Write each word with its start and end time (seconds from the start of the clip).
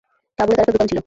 কাবুলে 0.39 0.55
তার 0.55 0.63
একটা 0.63 0.73
দোকান 0.73 0.87
ছিলো। 0.87 0.99